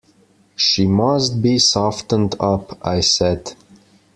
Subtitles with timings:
[0.55, 3.53] "She must be softened up," I said.